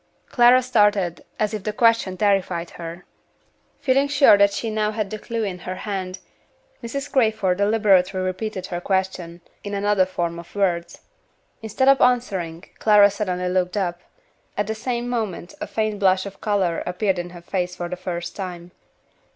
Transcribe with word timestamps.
Clara 0.29 0.63
started 0.63 1.23
as 1.37 1.53
if 1.53 1.63
the 1.63 1.71
question 1.71 2.17
terrified 2.17 2.71
her. 2.71 3.05
Feeling 3.81 4.07
sure 4.07 4.35
that 4.35 4.51
she 4.51 4.71
now 4.71 4.89
had 4.89 5.11
the 5.11 5.19
clew 5.19 5.43
in 5.43 5.59
her 5.59 5.75
hand, 5.75 6.17
Mrs. 6.81 7.11
Crayford 7.11 7.59
deliberately 7.59 8.19
repeated 8.19 8.65
her 8.65 8.81
question, 8.81 9.41
in 9.63 9.75
another 9.75 10.07
form 10.07 10.39
of 10.39 10.55
words. 10.55 11.01
Instead 11.61 11.87
of 11.87 12.01
answering, 12.01 12.63
Clara 12.79 13.11
suddenly 13.11 13.47
looked 13.47 13.77
up. 13.77 14.01
At 14.57 14.65
the 14.65 14.73
same 14.73 15.07
moment 15.07 15.53
a 15.61 15.67
faint 15.67 15.99
flush 15.99 16.25
of 16.25 16.41
color 16.41 16.81
appeared 16.87 17.19
in 17.19 17.29
her 17.29 17.41
face 17.43 17.75
for 17.75 17.87
the 17.87 17.95
first 17.95 18.35
time. 18.35 18.71